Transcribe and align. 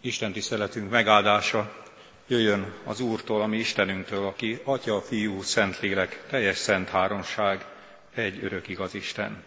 Isten 0.00 0.32
tiszteletünk 0.32 0.90
megáldása 0.90 1.84
jöjjön 2.26 2.74
az 2.84 3.00
Úrtól, 3.00 3.42
ami 3.42 3.56
Istenünktől, 3.56 4.26
aki 4.26 4.60
Atya, 4.64 5.00
Fiú, 5.00 5.42
Szentlélek, 5.42 6.24
teljes 6.28 6.56
szent 6.56 6.88
háromság, 6.88 7.64
egy 8.14 8.44
örök 8.44 8.68
igaz 8.68 8.94
Isten. 8.94 9.44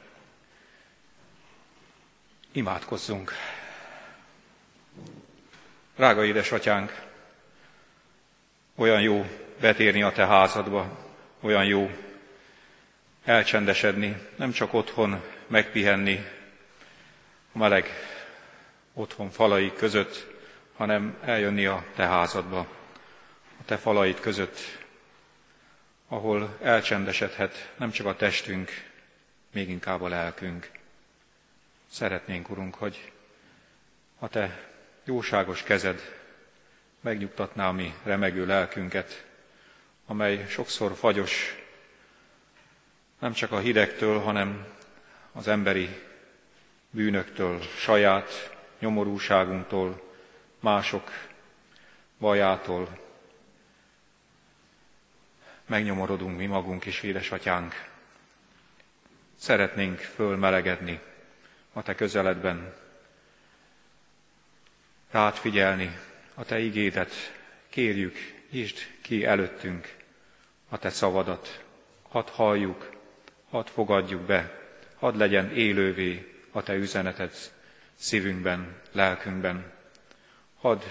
Imádkozzunk! 2.52 3.34
Drága 5.96 6.26
édesatyánk, 6.26 7.02
olyan 8.76 9.02
jó 9.02 9.26
betérni 9.60 10.02
a 10.02 10.12
te 10.12 10.26
házadba, 10.26 11.10
olyan 11.40 11.66
jó 11.66 11.92
elcsendesedni, 13.26 14.18
nem 14.36 14.52
csak 14.52 14.74
otthon 14.74 15.22
megpihenni, 15.48 16.26
a 17.52 17.58
meleg 17.58 17.88
otthon 18.94 19.30
falai 19.30 19.74
között, 19.74 20.31
hanem 20.82 21.18
eljönni 21.24 21.66
a 21.66 21.84
te 21.96 22.08
házadba, 22.08 22.60
a 23.60 23.66
te 23.66 23.78
falait 23.78 24.20
között, 24.20 24.60
ahol 26.08 26.58
elcsendesedhet 26.62 27.72
nem 27.78 27.92
csak 27.92 28.06
a 28.06 28.16
testünk, 28.16 28.70
még 29.52 29.70
inkább 29.70 30.02
a 30.02 30.08
lelkünk. 30.08 30.70
Szeretnénk, 31.92 32.50
Urunk, 32.50 32.76
hogy 32.76 33.12
a 34.20 34.28
te 34.28 34.70
jóságos 35.04 35.64
kezed 35.64 36.20
megnyugtatná 37.02 37.68
a 37.68 37.72
mi 37.72 37.94
remegő 38.04 38.46
lelkünket, 38.46 39.26
amely 40.06 40.46
sokszor 40.50 40.96
fagyos, 40.96 41.64
nem 43.20 43.34
csak 43.34 43.52
a 43.52 43.60
hidegtől, 43.60 44.20
hanem 44.20 44.66
az 45.32 45.48
emberi 45.48 45.90
bűnöktől, 46.90 47.62
saját 47.62 48.58
nyomorúságunktól, 48.80 50.10
mások 50.62 51.10
bajától. 52.20 53.00
Megnyomorodunk 55.66 56.38
mi 56.38 56.46
magunk 56.46 56.86
is, 56.86 57.02
édesatyánk. 57.02 57.90
Szeretnénk 59.38 60.00
fölmelegedni 60.00 61.00
a 61.74 61.82
Te 61.82 61.96
közeledben, 61.96 62.74
rád 65.12 65.34
figyelni, 65.36 65.98
a 66.34 66.44
Te 66.46 66.60
igédet, 66.60 67.12
kérjük, 67.70 68.18
nyisd 68.52 68.78
ki 69.02 69.26
előttünk 69.26 69.96
a 70.70 70.78
Te 70.78 70.90
szavadat, 70.90 71.64
hadd 72.10 72.28
halljuk, 72.32 72.90
hadd 73.50 73.66
fogadjuk 73.68 74.22
be, 74.22 74.60
hadd 75.00 75.18
legyen 75.18 75.52
élővé 75.56 76.42
a 76.52 76.64
Te 76.64 76.74
üzeneted 76.74 77.34
szívünkben, 77.96 78.82
lelkünkben. 78.92 79.72
Hadd 80.62 80.82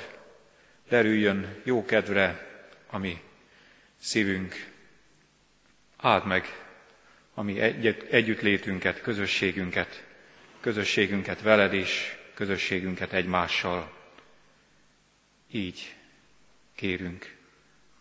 derüljön 0.88 1.60
jó 1.64 1.84
kedvre 1.84 2.46
a 2.86 2.98
mi 2.98 3.20
szívünk. 4.00 4.68
Áld 5.96 6.27
meg 6.27 6.46
a 7.34 7.42
mi 7.42 7.60
együttlétünket, 8.10 9.00
közösségünket, 9.00 10.04
közösségünket 10.60 11.42
veled 11.42 11.72
és 11.72 12.18
közösségünket 12.34 13.12
egymással. 13.12 13.92
Így 15.50 15.94
kérünk, 16.74 17.36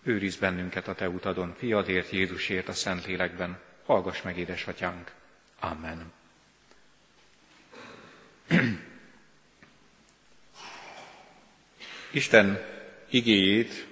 őriz 0.03 0.35
bennünket 0.35 0.87
a 0.87 0.95
Te 0.95 1.09
utadon, 1.09 1.53
fiadért, 1.57 2.09
Jézusért 2.09 2.67
a 2.67 2.73
Szentlélekben. 2.73 3.59
Hallgass 3.85 4.21
meg, 4.21 4.37
édesatyánk. 4.37 5.11
Amen. 5.59 6.11
Isten 12.11 12.65
igéjét 13.09 13.87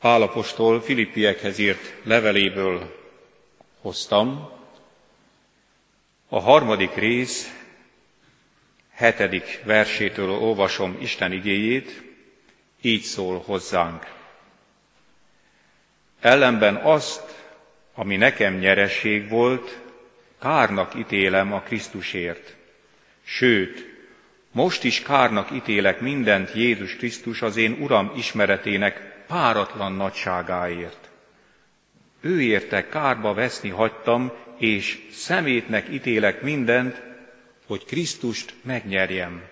Pálapostól 0.00 0.82
Filippiekhez 0.82 1.58
írt 1.58 1.94
leveléből 2.02 2.96
hoztam. 3.80 4.50
A 6.28 6.40
harmadik 6.40 6.94
rész 6.94 7.54
hetedik 8.90 9.60
versétől 9.64 10.30
olvasom 10.30 10.96
Isten 11.00 11.32
igéjét, 11.32 12.02
így 12.80 13.02
szól 13.02 13.38
hozzánk. 13.38 14.06
Ellenben 16.20 16.76
azt, 16.76 17.44
ami 17.94 18.16
nekem 18.16 18.58
nyereség 18.58 19.28
volt, 19.28 19.78
kárnak 20.40 20.94
ítélem 20.94 21.52
a 21.52 21.60
Krisztusért. 21.60 22.56
Sőt, 23.22 23.89
most 24.52 24.84
is 24.84 25.02
kárnak 25.02 25.50
ítélek 25.50 26.00
mindent 26.00 26.54
Jézus 26.54 26.96
Krisztus 26.96 27.42
az 27.42 27.56
én 27.56 27.76
Uram 27.80 28.12
ismeretének 28.16 29.24
páratlan 29.26 29.92
nagyságáért. 29.92 31.10
Ő 32.20 32.42
érte 32.42 32.88
kárba 32.88 33.34
veszni 33.34 33.68
hagytam, 33.68 34.32
és 34.58 35.08
szemétnek 35.12 35.88
ítélek 35.88 36.42
mindent, 36.42 37.02
hogy 37.66 37.84
Krisztust 37.84 38.54
megnyerjem. 38.62 39.42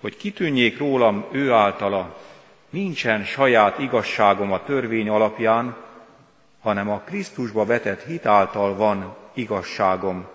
Hogy 0.00 0.16
kitűnjék 0.16 0.78
rólam 0.78 1.24
ő 1.32 1.52
általa, 1.52 2.22
nincsen 2.70 3.24
saját 3.24 3.78
igazságom 3.78 4.52
a 4.52 4.64
törvény 4.64 5.08
alapján, 5.08 5.76
hanem 6.60 6.90
a 6.90 7.00
Krisztusba 7.00 7.64
vetett 7.64 8.02
hit 8.02 8.26
által 8.26 8.74
van 8.76 9.16
igazságom 9.34 10.26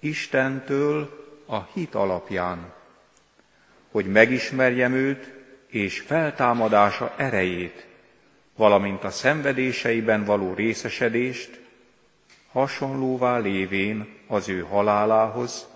Istentől 0.00 1.21
a 1.52 1.68
hit 1.72 1.94
alapján, 1.94 2.72
hogy 3.90 4.06
megismerjem 4.06 4.92
őt 4.92 5.30
és 5.66 6.00
feltámadása 6.00 7.14
erejét, 7.16 7.86
valamint 8.56 9.04
a 9.04 9.10
szenvedéseiben 9.10 10.24
való 10.24 10.54
részesedést, 10.54 11.60
hasonlóvá 12.52 13.38
lévén 13.38 14.18
az 14.26 14.48
ő 14.48 14.60
halálához, 14.60 15.66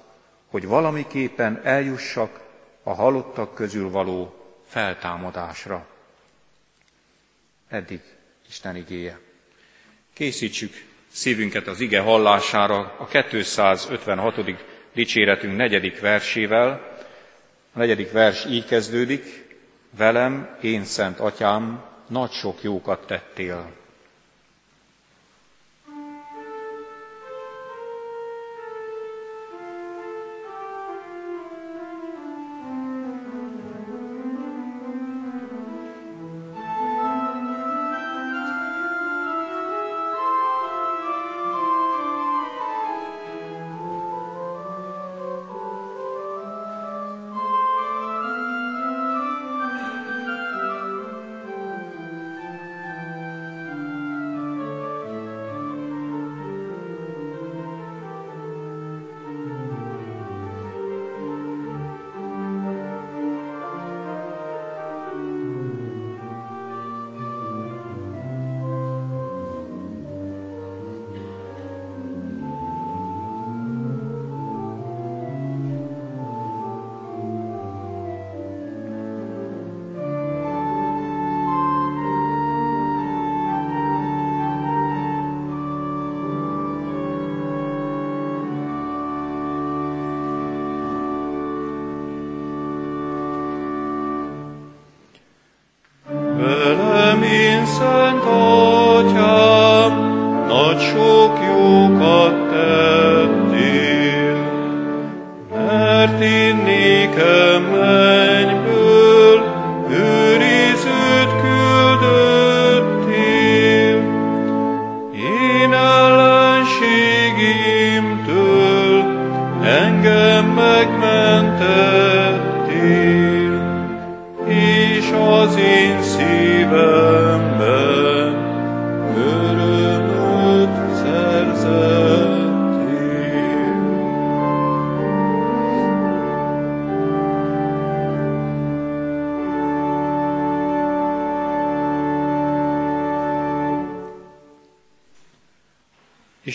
hogy 0.47 0.67
valamiképpen 0.67 1.61
eljussak 1.65 2.41
a 2.83 2.95
halottak 2.95 3.55
közül 3.55 3.91
való 3.91 4.35
feltámadásra. 4.67 5.87
Eddig 7.69 8.01
Isten 8.49 8.77
igéje. 8.77 9.19
Készítsük 10.13 10.73
szívünket 11.09 11.67
az 11.67 11.81
ige 11.81 12.01
hallására 12.01 12.95
a 12.99 13.07
256. 13.07 14.76
dicséretünk 14.97 15.57
negyedik 15.57 16.01
versével. 16.01 16.95
A 17.73 17.79
negyedik 17.79 18.13
vers 18.13 18.47
így 18.51 18.65
kezdődik, 18.65 19.25
velem, 19.97 20.57
én 20.63 20.85
szent 20.85 21.19
atyám, 21.19 21.85
nagy 22.09 22.31
sok 22.31 22.63
jókat 22.63 23.07
tettél. 23.07 23.71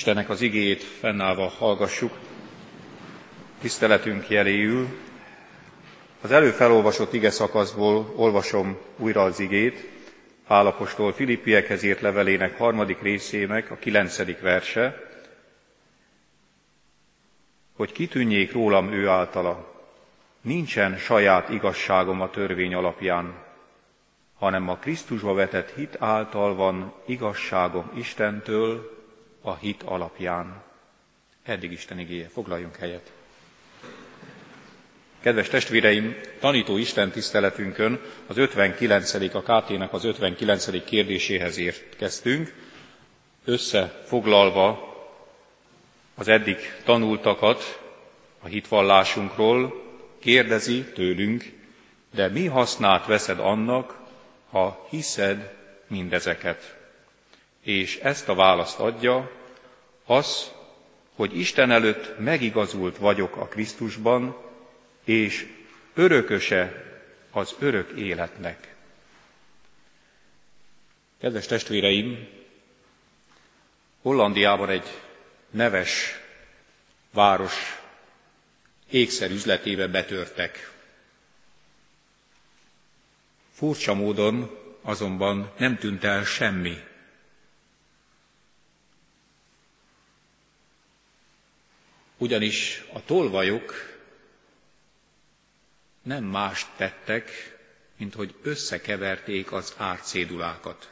Istennek 0.01 0.29
az 0.29 0.41
igét 0.41 0.83
fennállva 0.83 1.47
hallgassuk, 1.47 2.17
tiszteletünk 3.59 4.29
jeléül. 4.29 4.87
Az 6.21 6.31
elő 6.31 6.51
felolvasott 6.51 7.13
ige 7.13 7.29
szakaszból 7.29 8.13
olvasom 8.15 8.77
újra 8.97 9.23
az 9.23 9.39
igét, 9.39 9.89
Pálapostól 10.47 11.13
Filippiekhez 11.13 11.83
írt 11.83 12.01
levelének 12.01 12.57
harmadik 12.57 13.01
részének 13.01 13.71
a 13.71 13.75
kilencedik 13.75 14.39
verse, 14.39 15.09
hogy 17.75 17.91
kitűnjék 17.91 18.51
rólam 18.51 18.93
ő 18.93 19.07
általa. 19.07 19.83
Nincsen 20.41 20.97
saját 20.97 21.49
igazságom 21.49 22.21
a 22.21 22.29
törvény 22.29 22.73
alapján, 22.73 23.33
hanem 24.39 24.69
a 24.69 24.77
Krisztusba 24.77 25.33
vetett 25.33 25.73
hit 25.75 25.95
által 25.99 26.55
van 26.55 26.93
igazságom 27.05 27.91
Istentől 27.95 28.99
a 29.41 29.55
hit 29.55 29.83
alapján. 29.83 30.63
Eddig 31.43 31.71
Isten 31.71 31.99
igéje. 31.99 32.27
Foglaljunk 32.29 32.75
helyet. 32.75 33.11
Kedves 35.21 35.47
testvéreim, 35.47 36.15
tanító 36.39 36.77
Isten 36.77 37.11
tiszteletünkön 37.11 37.99
az 38.27 38.37
59. 38.37 39.13
a 39.13 39.41
KT-nek 39.41 39.93
az 39.93 40.03
59. 40.03 40.83
kérdéséhez 40.85 41.57
érkeztünk, 41.57 42.53
összefoglalva 43.45 44.89
az 46.15 46.27
eddig 46.27 46.57
tanultakat 46.83 47.81
a 48.39 48.47
hitvallásunkról, 48.47 49.83
kérdezi 50.19 50.83
tőlünk, 50.83 51.51
de 52.13 52.27
mi 52.27 52.45
hasznát 52.45 53.05
veszed 53.05 53.39
annak, 53.39 53.99
ha 54.49 54.87
hiszed 54.89 55.53
mindezeket? 55.87 56.80
És 57.61 57.97
ezt 57.97 58.29
a 58.29 58.35
választ 58.35 58.79
adja, 58.79 59.31
az, 60.05 60.51
hogy 61.15 61.37
Isten 61.37 61.71
előtt 61.71 62.19
megigazult 62.19 62.97
vagyok 62.97 63.35
a 63.35 63.47
Krisztusban, 63.47 64.37
és 65.03 65.47
örököse 65.93 66.85
az 67.31 67.55
örök 67.59 67.91
életnek. 67.91 68.75
Kedves 71.19 71.45
testvéreim, 71.45 72.27
Hollandiában 74.01 74.69
egy 74.69 74.87
neves 75.49 76.19
város 77.11 77.53
ékszerüzletébe 78.89 79.87
betörtek. 79.87 80.71
Furcsa 83.53 83.93
módon 83.93 84.57
azonban 84.81 85.51
nem 85.57 85.77
tűnt 85.77 86.03
el 86.03 86.23
semmi. 86.23 86.77
Ugyanis 92.21 92.83
a 92.93 93.05
tolvajok 93.05 93.73
nem 96.01 96.23
mást 96.23 96.67
tettek, 96.75 97.57
mint 97.97 98.13
hogy 98.13 98.33
összekeverték 98.41 99.51
az 99.51 99.73
árcédulákat. 99.77 100.89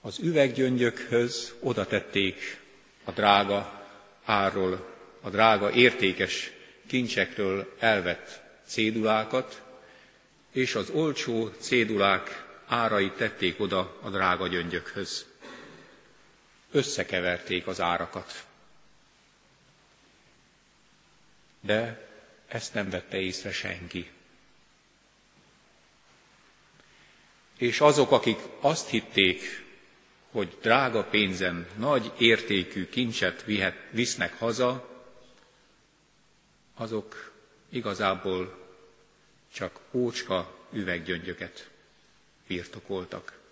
Az 0.00 0.18
üveggyöngyökhöz 0.18 1.54
oda 1.60 1.86
tették 1.86 2.60
a 3.04 3.10
drága 3.10 3.86
árról, 4.24 4.94
a 5.20 5.30
drága 5.30 5.72
értékes 5.72 6.50
kincsekről 6.86 7.74
elvett 7.78 8.40
cédulákat, 8.66 9.62
és 10.52 10.74
az 10.74 10.90
olcsó 10.90 11.50
cédulák 11.58 12.46
árait 12.66 13.12
tették 13.12 13.60
oda 13.60 13.98
a 14.02 14.10
drága 14.10 14.46
gyöngyökhöz. 14.46 15.26
Összekeverték 16.74 17.66
az 17.66 17.80
árakat. 17.80 18.46
De 21.60 22.08
ezt 22.46 22.74
nem 22.74 22.90
vette 22.90 23.20
észre 23.20 23.52
senki. 23.52 24.10
És 27.58 27.80
azok, 27.80 28.10
akik 28.10 28.38
azt 28.60 28.88
hitték, 28.88 29.64
hogy 30.30 30.58
drága 30.60 31.04
pénzen 31.04 31.66
nagy 31.76 32.12
értékű 32.18 32.88
kincset 32.88 33.44
vihet, 33.44 33.76
visznek 33.90 34.38
haza, 34.38 34.88
azok 36.74 37.32
igazából 37.68 38.66
csak 39.52 39.80
ócska 39.90 40.58
üveggyöngyöket 40.72 41.70
birtokoltak. 42.46 43.43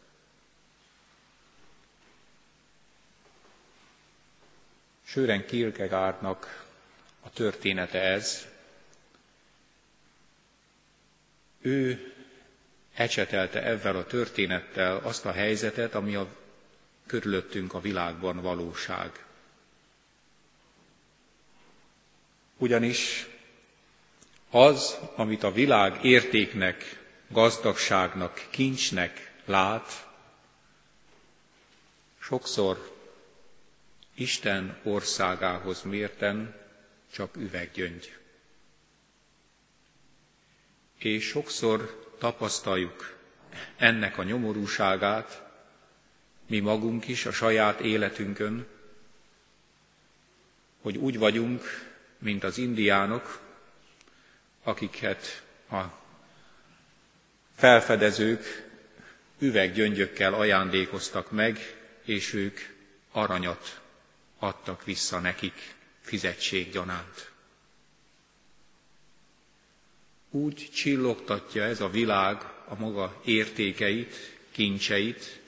Sören 5.12 5.46
Kierkegaardnak 5.46 6.66
a 7.20 7.30
története 7.30 8.00
ez. 8.00 8.46
Ő 11.60 12.12
ecsetelte 12.94 13.62
ezzel 13.62 13.96
a 13.96 14.06
történettel 14.06 14.96
azt 14.96 15.24
a 15.26 15.32
helyzetet, 15.32 15.94
ami 15.94 16.14
a 16.14 16.26
körülöttünk 17.06 17.74
a 17.74 17.80
világban 17.80 18.40
valóság. 18.42 19.24
Ugyanis 22.56 23.26
az, 24.50 24.98
amit 25.16 25.42
a 25.42 25.52
világ 25.52 26.04
értéknek, 26.04 27.00
gazdagságnak, 27.28 28.46
kincsnek 28.50 29.32
lát, 29.44 30.06
sokszor 32.18 32.92
Isten 34.14 34.78
országához 34.82 35.82
mérten 35.82 36.54
csak 37.12 37.36
üveggyöngy. 37.36 38.16
És 40.98 41.24
sokszor 41.24 42.10
tapasztaljuk 42.18 43.18
ennek 43.76 44.18
a 44.18 44.22
nyomorúságát, 44.22 45.42
mi 46.46 46.58
magunk 46.58 47.08
is 47.08 47.26
a 47.26 47.32
saját 47.32 47.80
életünkön, 47.80 48.66
hogy 50.80 50.96
úgy 50.96 51.18
vagyunk, 51.18 51.62
mint 52.18 52.44
az 52.44 52.58
indiánok, 52.58 53.40
akiket 54.62 55.44
a 55.70 55.82
felfedezők 57.56 58.70
üveggyöngyökkel 59.38 60.34
ajándékoztak 60.34 61.30
meg, 61.30 61.58
és 62.02 62.32
ők 62.32 62.58
aranyat 63.10 63.81
adtak 64.42 64.84
vissza 64.84 65.18
nekik 65.18 65.74
fizetséggyanánt. 66.00 67.30
Úgy 70.30 70.70
csillogtatja 70.74 71.62
ez 71.62 71.80
a 71.80 71.88
világ 71.88 72.42
a 72.68 72.74
maga 72.74 73.20
értékeit, 73.24 74.14
kincseit, 74.50 75.40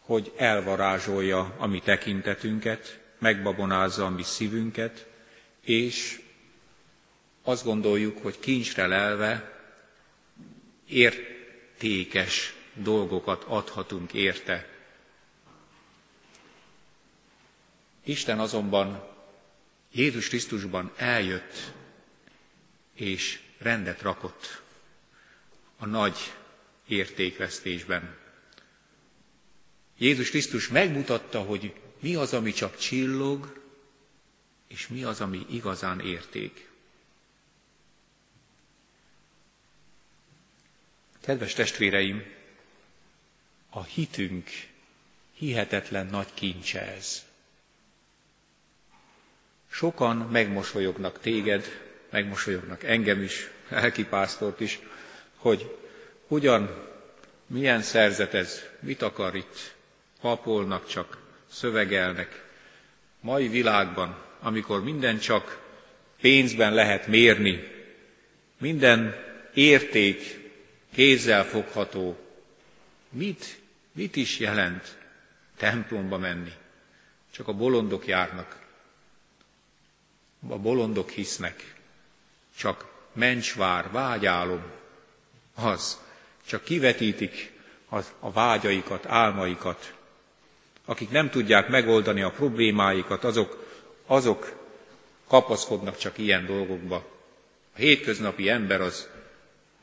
hogy 0.00 0.32
elvarázsolja 0.36 1.54
a 1.58 1.66
mi 1.66 1.80
tekintetünket, 1.80 3.00
megbabonázza 3.18 4.04
a 4.06 4.10
mi 4.10 4.22
szívünket, 4.22 5.06
és 5.60 6.20
azt 7.42 7.64
gondoljuk, 7.64 8.22
hogy 8.22 8.38
kincsre 8.40 8.86
lelve 8.86 9.60
értékes 10.88 12.54
dolgokat 12.74 13.44
adhatunk 13.44 14.12
érte. 14.12 14.75
Isten 18.06 18.38
azonban 18.38 19.08
Jézus 19.92 20.28
Krisztusban 20.28 20.92
eljött 20.96 21.72
és 22.94 23.40
rendet 23.58 24.02
rakott 24.02 24.62
a 25.78 25.86
nagy 25.86 26.16
értékvesztésben. 26.86 28.16
Jézus 29.98 30.30
Krisztus 30.30 30.68
megmutatta, 30.68 31.40
hogy 31.42 31.74
mi 32.00 32.14
az, 32.14 32.32
ami 32.34 32.52
csak 32.52 32.76
csillog, 32.76 33.62
és 34.66 34.88
mi 34.88 35.04
az, 35.04 35.20
ami 35.20 35.46
igazán 35.50 36.00
érték. 36.00 36.70
Kedves 41.20 41.52
testvéreim, 41.52 42.34
a 43.70 43.82
hitünk 43.82 44.50
hihetetlen 45.32 46.06
nagy 46.06 46.34
kincse 46.34 46.80
ez. 46.80 47.24
Sokan 49.76 50.16
megmosolyognak 50.16 51.20
téged, 51.20 51.64
megmosolyognak 52.10 52.82
engem 52.82 53.22
is, 53.22 53.50
elkipásztort 53.68 54.60
is, 54.60 54.78
hogy 55.36 55.76
ugyan 56.28 56.84
milyen 57.46 57.82
szerzet 57.82 58.34
ez, 58.34 58.62
mit 58.80 59.02
akar 59.02 59.34
itt, 59.34 59.74
papolnak 60.20 60.86
csak, 60.86 61.18
szövegelnek. 61.50 62.44
Mai 63.20 63.48
világban, 63.48 64.22
amikor 64.40 64.82
minden 64.82 65.18
csak 65.18 65.62
pénzben 66.20 66.74
lehet 66.74 67.06
mérni, 67.06 67.68
minden 68.58 69.14
érték 69.54 70.50
kézzel 70.94 71.44
fogható, 71.44 72.18
mit 73.10 73.58
Mit 73.96 74.16
is 74.16 74.38
jelent 74.38 74.96
templomba 75.56 76.18
menni? 76.18 76.52
Csak 77.30 77.48
a 77.48 77.52
bolondok 77.52 78.06
járnak. 78.06 78.65
A 80.48 80.58
bolondok 80.58 81.10
hisznek. 81.10 81.74
Csak 82.56 82.86
mencsvár, 83.12 83.90
vágyálom. 83.90 84.62
Az. 85.54 86.00
Csak 86.46 86.64
kivetítik 86.64 87.52
a 88.18 88.32
vágyaikat, 88.32 89.06
álmaikat. 89.06 89.94
Akik 90.84 91.10
nem 91.10 91.30
tudják 91.30 91.68
megoldani 91.68 92.22
a 92.22 92.30
problémáikat, 92.30 93.24
azok, 93.24 93.66
azok 94.06 94.64
kapaszkodnak 95.26 95.98
csak 95.98 96.18
ilyen 96.18 96.46
dolgokba. 96.46 96.96
A 97.74 97.78
hétköznapi 97.78 98.48
ember 98.48 98.80
az 98.80 99.08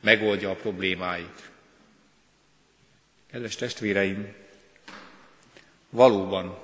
megoldja 0.00 0.50
a 0.50 0.54
problémáit. 0.54 1.50
Kedves 3.30 3.56
testvéreim, 3.56 4.34
valóban 5.90 6.58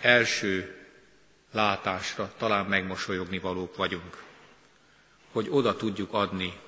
első 0.00 0.79
látásra 1.50 2.32
talán 2.36 2.66
megmosolyogni 2.66 3.38
valók 3.38 3.76
vagyunk, 3.76 4.24
hogy 5.32 5.46
oda 5.50 5.76
tudjuk 5.76 6.12
adni 6.12 6.60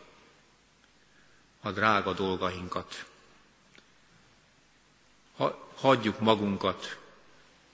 a 1.61 1.71
drága 1.71 2.13
dolgainkat. 2.13 3.07
Ha, 5.37 5.69
hagyjuk 5.75 6.21
magunkat 6.21 6.99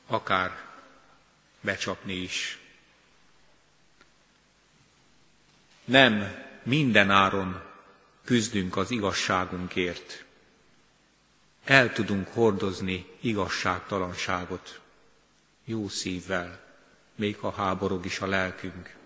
akár 0.06 0.66
becsapni 1.60 2.14
is. 2.14 2.58
Nem 5.84 6.44
minden 6.62 7.10
áron 7.10 7.62
küzdünk 8.24 8.76
az 8.76 8.90
igazságunkért. 8.90 10.24
El 11.64 11.92
tudunk 11.92 12.28
hordozni 12.28 13.06
igazságtalanságot 13.20 14.80
jó 15.64 15.88
szívvel, 15.88 16.67
még 17.18 17.36
ha 17.36 17.50
háborog 17.50 18.04
is 18.04 18.20
a 18.20 18.26
lelkünk. 18.26 18.96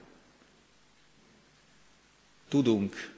Tudunk 2.49 3.13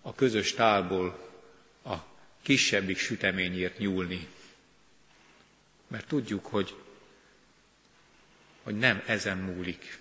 a 0.00 0.14
közös 0.14 0.52
tálból 0.54 1.30
a 1.84 1.94
kisebbik 2.42 2.98
süteményért 2.98 3.78
nyúlni, 3.78 4.28
mert 5.86 6.06
tudjuk, 6.06 6.46
hogy, 6.46 6.76
hogy 8.62 8.78
nem 8.78 9.02
ezen 9.06 9.38
múlik. 9.38 9.98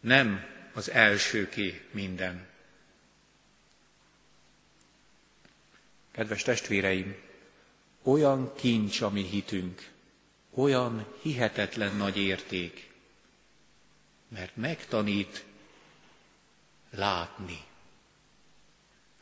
Nem 0.00 0.44
az 0.72 0.90
elsőké 0.90 1.88
minden. 1.90 2.48
Kedves 6.10 6.42
testvéreim, 6.42 7.16
olyan 8.02 8.54
kincs 8.54 9.00
a 9.00 9.10
mi 9.10 9.22
hitünk, 9.22 9.90
olyan 10.54 11.06
hihetetlen 11.22 11.96
nagy 11.96 12.16
érték, 12.16 12.90
mert 14.28 14.56
megtanít 14.56 15.44
látni. 16.90 17.64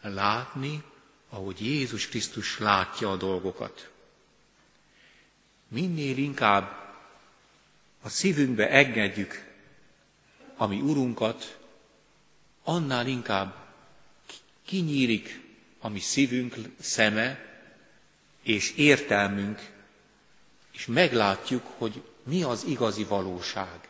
Látni, 0.01 0.83
ahogy 1.29 1.61
Jézus 1.61 2.09
Krisztus 2.09 2.59
látja 2.59 3.11
a 3.11 3.17
dolgokat. 3.17 3.91
Minél 5.69 6.17
inkább 6.17 6.95
a 8.03 8.09
szívünkbe 8.09 8.71
engedjük 8.71 9.47
a 10.57 10.67
mi 10.67 10.81
Urunkat, 10.81 11.59
annál 12.63 13.07
inkább 13.07 13.67
kinyílik 14.65 15.41
a 15.79 15.89
mi 15.89 15.99
szívünk 15.99 16.55
szeme 16.81 17.47
és 18.43 18.73
értelmünk, 18.77 19.78
és 20.79 20.87
meglátjuk, 20.87 21.67
hogy 21.79 22.03
mi 22.23 22.43
az 22.43 22.65
igazi 22.65 23.05
valóság. 23.05 23.89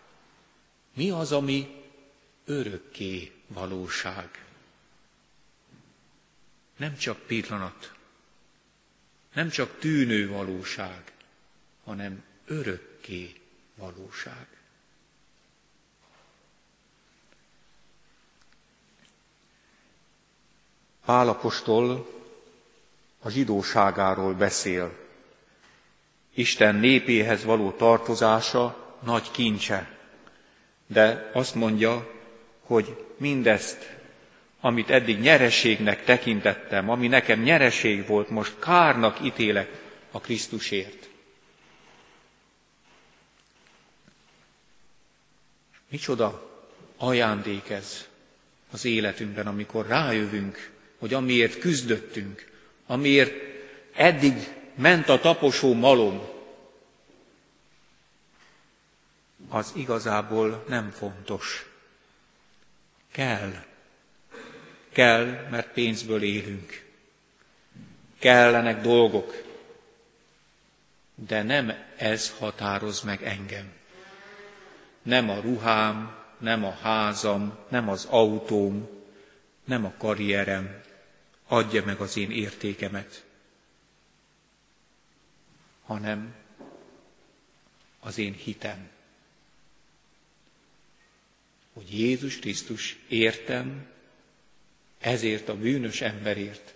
Mi 0.95 1.11
az, 1.11 1.33
ami 1.33 1.85
örökké 2.45 3.33
valóság. 3.47 4.45
Nem 6.77 6.97
csak 6.97 7.19
pillanat, 7.19 7.93
nem 9.33 9.49
csak 9.49 9.79
tűnő 9.79 10.29
valóság, 10.29 11.13
hanem 11.85 12.23
örökké 12.47 13.41
valóság. 13.75 14.47
Pálapostól 21.05 22.13
a 23.21 23.29
zsidóságáról 23.31 24.35
beszél. 24.35 25.08
Isten 26.39 26.75
népéhez 26.75 27.45
való 27.45 27.71
tartozása 27.71 28.97
nagy 29.05 29.31
kincse, 29.31 29.97
de 30.87 31.31
azt 31.33 31.55
mondja, 31.55 32.11
hogy 32.61 33.05
mindezt, 33.17 33.97
amit 34.61 34.91
eddig 34.91 35.21
nyereségnek 35.21 36.05
tekintettem, 36.05 36.91
ami 36.91 37.09
nekem 37.09 37.41
nyereség 37.41 38.07
volt, 38.07 38.31
most 38.31 38.59
kárnak 38.59 39.25
ítélek 39.25 39.71
a 40.11 40.21
Krisztusért. 40.21 41.09
Micsoda 45.89 46.51
ajándék 46.97 47.71
ez 47.71 48.07
az 48.71 48.85
életünkben, 48.85 49.47
amikor 49.47 49.87
rájövünk, 49.87 50.71
hogy 50.99 51.15
amiért 51.15 51.59
küzdöttünk, 51.59 52.51
amiért 52.87 53.33
eddig 53.95 54.57
ment 54.79 55.09
a 55.09 55.21
taposó 55.21 55.75
malom, 55.75 56.29
az 59.49 59.73
igazából 59.75 60.65
nem 60.69 60.91
fontos. 60.91 61.67
Kell. 63.11 63.65
Kell, 64.93 65.47
mert 65.51 65.73
pénzből 65.73 66.23
élünk. 66.23 66.85
Kellenek 68.19 68.81
dolgok. 68.81 69.43
De 71.15 71.43
nem 71.43 71.73
ez 71.97 72.35
határoz 72.39 73.01
meg 73.01 73.23
engem. 73.23 73.73
Nem 75.03 75.31
a 75.31 75.41
ruhám, 75.41 76.17
nem 76.39 76.65
a 76.65 76.77
házam, 76.83 77.59
nem 77.69 77.89
az 77.89 78.07
autóm, 78.11 78.89
nem 79.65 79.85
a 79.85 79.93
karrierem, 79.99 80.83
adja 81.47 81.85
meg 81.85 82.01
az 82.01 82.17
én 82.17 82.31
értékemet, 82.31 83.25
hanem 85.89 86.35
az 88.01 88.19
én 88.19 88.33
hitem. 88.33 88.89
Hogy 91.73 91.99
Jézus 91.99 92.39
Krisztus 92.39 92.99
értem, 93.09 93.87
ezért 94.99 95.49
a 95.49 95.57
bűnös 95.57 96.01
emberért 96.01 96.75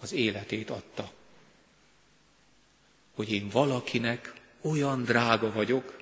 az 0.00 0.12
életét 0.12 0.70
adta. 0.70 1.12
Hogy 3.14 3.32
én 3.32 3.48
valakinek 3.48 4.32
olyan 4.60 5.02
drága 5.02 5.52
vagyok, 5.52 6.00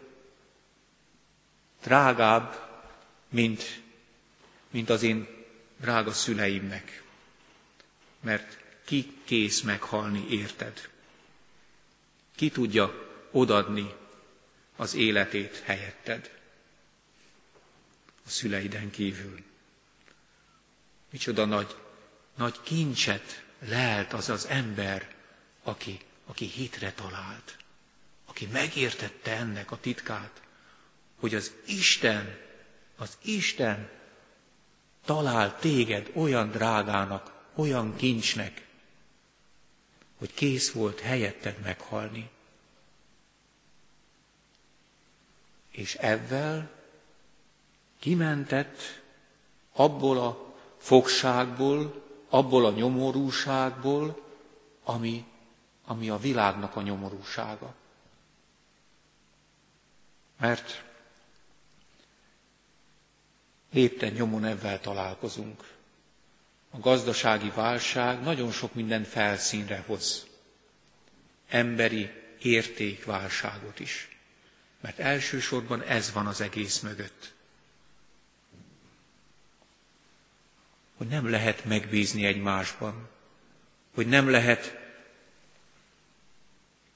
drágább, 1.83 2.69
mint, 3.29 3.83
mint 4.71 4.91
az 4.91 5.03
én 5.03 5.29
drága 5.77 6.13
szüleimnek 6.13 7.03
mert 8.21 8.59
ki 8.85 9.13
kész 9.25 9.61
meghalni 9.61 10.27
érted? 10.31 10.89
Ki 12.41 12.51
tudja 12.51 13.09
odadni 13.31 13.95
az 14.77 14.95
életét 14.95 15.63
helyetted? 15.65 16.31
A 18.27 18.29
szüleiden 18.29 18.91
kívül. 18.91 19.43
Micsoda 21.11 21.45
nagy, 21.45 21.77
nagy 22.37 22.61
kincset 22.63 23.45
lelt 23.59 24.13
az 24.13 24.29
az 24.29 24.47
ember, 24.47 25.15
aki, 25.63 26.01
aki 26.27 26.45
hitre 26.47 26.93
talált, 26.93 27.57
aki 28.25 28.47
megértette 28.47 29.37
ennek 29.37 29.71
a 29.71 29.81
titkát, 29.81 30.43
hogy 31.17 31.35
az 31.35 31.53
Isten, 31.67 32.39
az 32.97 33.19
Isten 33.23 33.91
talál 35.05 35.59
téged 35.59 36.11
olyan 36.15 36.51
drágának, 36.51 37.33
olyan 37.55 37.97
kincsnek, 37.97 38.67
hogy 40.21 40.35
kész 40.35 40.73
volt 40.73 41.01
helyetted 41.01 41.59
meghalni. 41.63 42.31
És 45.71 45.95
ezzel 45.95 46.71
kimentett 47.99 48.79
abból 49.73 50.19
a 50.19 50.55
fogságból, 50.77 52.05
abból 52.29 52.67
a 52.67 52.71
nyomorúságból, 52.71 54.23
ami, 54.85 55.25
ami 55.85 56.09
a 56.11 56.19
világnak 56.19 56.77
a 56.77 56.83
nyomorúsága. 56.83 57.75
Mert 60.39 60.85
lépten 63.71 64.13
nyomon 64.13 64.45
ebben 64.45 64.81
találkozunk 64.81 65.79
a 66.71 66.79
gazdasági 66.79 67.51
válság 67.55 68.21
nagyon 68.23 68.53
sok 68.53 68.75
minden 68.75 69.05
felszínre 69.05 69.83
hoz. 69.87 70.27
Emberi 71.49 72.11
értékválságot 72.43 73.81
is. 73.81 74.09
Mert 74.81 74.99
elsősorban 74.99 75.83
ez 75.83 76.13
van 76.13 76.27
az 76.27 76.41
egész 76.41 76.81
mögött. 76.81 77.33
Hogy 80.97 81.07
nem 81.07 81.31
lehet 81.31 81.65
megbízni 81.65 82.25
egymásban, 82.25 83.09
hogy 83.95 84.07
nem 84.07 84.31
lehet 84.31 84.79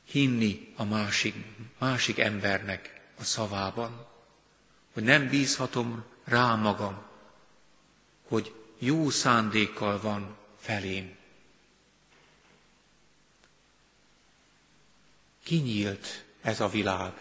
hinni 0.04 0.72
a 0.76 0.84
másik, 0.84 1.34
másik 1.78 2.18
embernek 2.18 3.00
a 3.18 3.24
szavában, 3.24 4.06
hogy 4.92 5.02
nem 5.02 5.28
bízhatom 5.28 6.04
rá 6.24 6.54
magam, 6.54 7.02
hogy 8.28 8.63
jó 8.78 9.10
szándékkal 9.10 10.00
van 10.00 10.36
felém. 10.58 11.16
Kinyílt 15.44 16.24
ez 16.42 16.60
a 16.60 16.68
világ, 16.68 17.12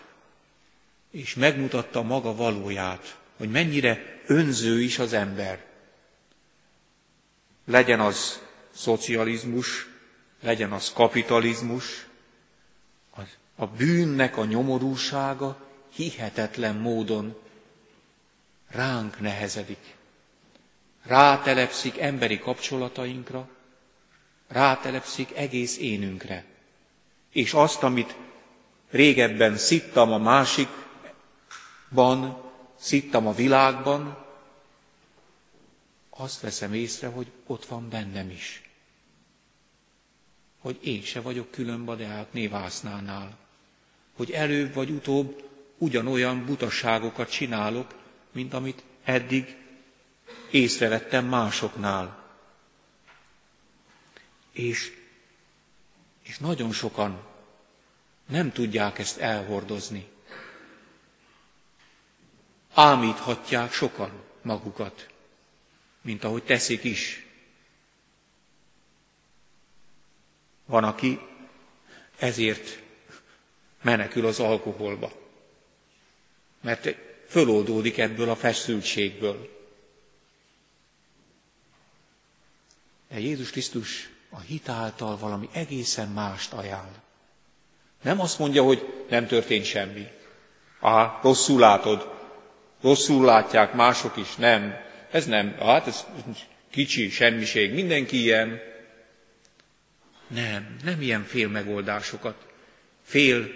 és 1.11 1.33
megmutatta 1.35 2.01
maga 2.01 2.35
valóját, 2.35 3.17
hogy 3.37 3.49
mennyire 3.51 4.21
önző 4.25 4.81
is 4.81 4.99
az 4.99 5.13
ember. 5.13 5.65
Legyen 7.65 7.99
az 7.99 8.41
szocializmus, 8.73 9.87
legyen 10.41 10.71
az 10.71 10.93
kapitalizmus, 10.93 12.07
a 13.55 13.67
bűnnek 13.67 14.37
a 14.37 14.45
nyomorúsága 14.45 15.67
hihetetlen 15.95 16.75
módon 16.75 17.35
ránk 18.67 19.19
nehezedik. 19.19 19.95
Rátelepszik 21.03 21.97
emberi 21.99 22.39
kapcsolatainkra, 22.39 23.49
rátelepszik 24.47 25.31
egész 25.35 25.77
énünkre. 25.77 26.45
És 27.31 27.53
azt, 27.53 27.83
amit 27.83 28.15
régebben 28.89 29.57
szittam 29.57 30.11
a 30.11 30.17
másikban, 30.17 30.81
szittam 32.79 33.27
a 33.27 33.33
világban, 33.33 34.25
azt 36.09 36.41
veszem 36.41 36.73
észre, 36.73 37.07
hogy 37.07 37.27
ott 37.45 37.65
van 37.65 37.89
bennem 37.89 38.29
is. 38.29 38.61
Hogy 40.59 40.79
én 40.83 41.01
se 41.01 41.21
vagyok 41.21 41.51
külön 41.51 41.85
Deák 41.85 42.33
névásznánál. 42.33 43.37
Hogy 44.15 44.31
előbb 44.31 44.73
vagy 44.73 44.89
utóbb 44.89 45.49
ugyanolyan 45.77 46.45
butaságokat 46.45 47.29
csinálok, 47.29 47.95
mint 48.31 48.53
amit 48.53 48.83
eddig 49.03 49.62
észrevettem 50.53 51.25
másoknál. 51.25 52.23
És, 54.51 54.91
és 56.23 56.37
nagyon 56.37 56.71
sokan 56.71 57.23
nem 58.25 58.51
tudják 58.51 58.99
ezt 58.99 59.17
elhordozni. 59.17 60.07
Ámíthatják 62.73 63.71
sokan 63.71 64.23
magukat, 64.41 65.07
mint 66.01 66.23
ahogy 66.23 66.43
teszik 66.43 66.83
is. 66.83 67.25
Van, 70.65 70.83
aki 70.83 71.19
ezért 72.17 72.79
menekül 73.81 74.25
az 74.25 74.39
alkoholba, 74.39 75.11
mert 76.61 76.95
föloldódik 77.27 77.97
ebből 77.97 78.29
a 78.29 78.35
feszültségből. 78.35 79.52
Jézus 83.17 83.49
Krisztus 83.49 84.09
a 84.29 84.39
hitáltal 84.39 85.17
valami 85.17 85.49
egészen 85.53 86.07
mást 86.09 86.53
ajánl. 86.53 87.01
Nem 88.01 88.19
azt 88.19 88.39
mondja, 88.39 88.63
hogy 88.63 89.05
nem 89.09 89.27
történt 89.27 89.65
semmi. 89.65 90.07
Á, 90.79 91.19
rosszul 91.21 91.59
látod, 91.59 92.11
rosszul 92.81 93.25
látják 93.25 93.73
mások 93.73 94.17
is, 94.17 94.35
nem. 94.35 94.75
Ez 95.11 95.25
nem, 95.25 95.55
hát 95.59 95.87
ez 95.87 96.05
kicsi, 96.69 97.09
semmiség, 97.09 97.73
mindenki 97.73 98.21
ilyen. 98.21 98.59
Nem, 100.27 100.75
nem 100.83 101.01
ilyen 101.01 101.23
fél 101.23 101.47
megoldásokat, 101.47 102.45
fél, 103.03 103.47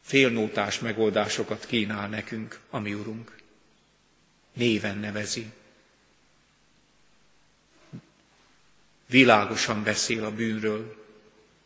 félnótás 0.00 0.78
megoldásokat 0.78 1.66
kínál 1.66 2.08
nekünk, 2.08 2.60
ami 2.70 2.94
Urunk. 2.94 3.36
Néven 4.52 4.98
nevezi. 4.98 5.52
Világosan 9.06 9.82
beszél 9.82 10.24
a 10.24 10.30
bűnről, 10.30 11.04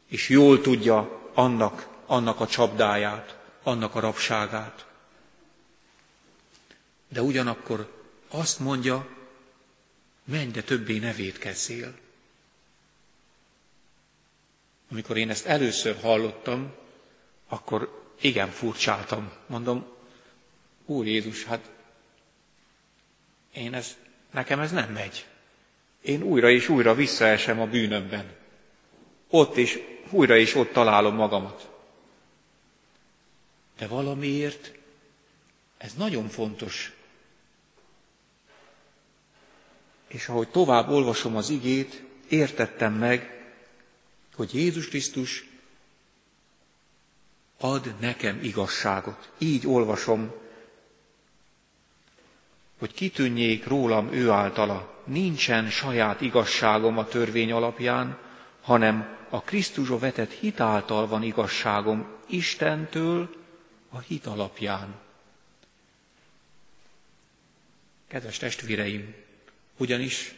és 0.06 0.28
jól 0.28 0.60
tudja 0.60 1.30
annak, 1.34 1.88
annak 2.06 2.40
a 2.40 2.46
csapdáját, 2.46 3.38
annak 3.62 3.94
a 3.94 4.00
rabságát. 4.00 4.86
De 7.08 7.22
ugyanakkor 7.22 7.92
azt 8.28 8.58
mondja, 8.58 9.08
menj, 10.24 10.50
de 10.50 10.62
többé 10.62 10.98
ne 10.98 11.12
védkezzél. 11.12 11.94
Amikor 14.90 15.16
én 15.16 15.30
ezt 15.30 15.46
először 15.46 16.00
hallottam, 16.00 16.74
akkor 17.48 18.02
igen 18.20 18.50
furcsáltam. 18.50 19.32
Mondom, 19.46 19.86
Úr 20.86 21.06
Jézus, 21.06 21.44
hát 21.44 21.70
én 23.52 23.74
ez, 23.74 23.96
nekem 24.30 24.60
ez 24.60 24.70
nem 24.70 24.92
megy. 24.92 25.26
Én 26.00 26.22
újra 26.22 26.50
és 26.50 26.68
újra 26.68 26.94
visszaesem 26.94 27.60
a 27.60 27.66
bűnömben. 27.66 28.32
Ott 29.28 29.56
is 29.56 29.78
újra 30.10 30.36
is 30.36 30.54
ott 30.54 30.72
találom 30.72 31.14
magamat. 31.14 31.70
De 33.78 33.86
valamiért 33.86 34.72
ez 35.78 35.94
nagyon 35.94 36.28
fontos. 36.28 36.92
És 40.08 40.28
ahogy 40.28 40.48
tovább 40.48 40.88
olvasom 40.88 41.36
az 41.36 41.48
igét, 41.48 42.02
értettem 42.28 42.92
meg, 42.92 43.44
hogy 44.34 44.54
Jézus 44.54 44.88
Krisztus 44.88 45.48
ad 47.58 47.94
nekem 48.00 48.40
igazságot. 48.42 49.30
Így 49.38 49.66
olvasom, 49.66 50.32
hogy 52.78 52.92
kitűnjék 52.92 53.66
rólam 53.66 54.12
ő 54.12 54.30
általa. 54.30 54.99
Nincsen 55.10 55.70
saját 55.70 56.20
igazságom 56.20 56.98
a 56.98 57.06
törvény 57.06 57.52
alapján, 57.52 58.18
hanem 58.60 59.16
a 59.28 59.40
Krisztusra 59.42 59.98
vetett 59.98 60.30
hit 60.30 60.60
által 60.60 61.06
van 61.06 61.22
igazságom 61.22 62.06
Istentől 62.26 63.34
a 63.88 63.98
hit 63.98 64.26
alapján. 64.26 64.94
Kedves 68.08 68.38
testvéreim, 68.38 69.14
ugyanis 69.76 70.34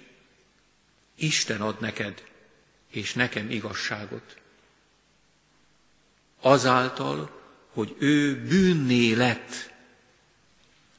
Isten 1.14 1.60
ad 1.60 1.80
neked 1.80 2.22
és 2.90 3.14
nekem 3.14 3.50
igazságot. 3.50 4.36
Azáltal, 6.40 7.40
hogy 7.72 7.96
ő 7.98 8.42
bűnné 8.42 9.12
lett, 9.12 9.70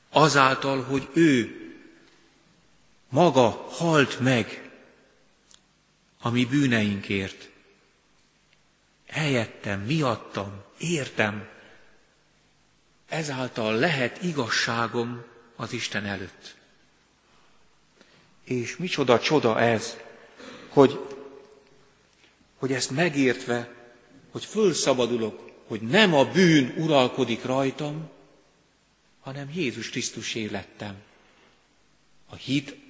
azáltal, 0.09 0.83
hogy 0.83 1.09
ő 1.13 1.62
maga 3.13 3.49
halt 3.69 4.19
meg 4.19 4.71
a 6.19 6.29
mi 6.29 6.45
bűneinkért 6.45 7.49
helyettem, 9.07 9.81
miattam, 9.81 10.63
értem, 10.77 11.47
ezáltal 13.07 13.75
lehet 13.75 14.23
igazságom 14.23 15.23
az 15.55 15.73
Isten 15.73 16.05
előtt. 16.05 16.55
És 18.43 18.77
micsoda 18.77 19.19
csoda 19.19 19.59
ez, 19.59 19.97
hogy, 20.69 20.99
hogy 22.57 22.71
ezt 22.71 22.91
megértve, 22.91 23.73
hogy 24.31 24.45
fölszabadulok, 24.45 25.51
hogy 25.67 25.81
nem 25.81 26.13
a 26.13 26.25
bűn 26.25 26.73
uralkodik 26.77 27.43
rajtam, 27.43 28.09
hanem 29.19 29.49
Jézus 29.53 29.89
Krisztus 29.89 30.35
élettem. 30.35 30.95
A 32.29 32.35
hit 32.35 32.82